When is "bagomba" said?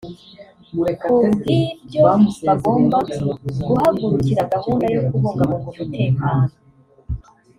2.47-2.97